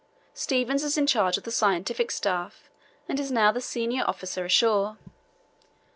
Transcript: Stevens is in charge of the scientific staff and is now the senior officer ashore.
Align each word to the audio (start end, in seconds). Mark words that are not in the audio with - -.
Stevens 0.33 0.83
is 0.83 0.97
in 0.97 1.05
charge 1.05 1.37
of 1.37 1.43
the 1.43 1.51
scientific 1.51 2.09
staff 2.09 2.71
and 3.07 3.19
is 3.19 3.31
now 3.31 3.51
the 3.51 3.61
senior 3.61 4.03
officer 4.07 4.43
ashore. 4.45 4.97